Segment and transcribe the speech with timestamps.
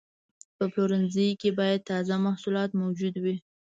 [0.57, 3.35] په پلورنځي کې باید تازه محصولات موجود وي.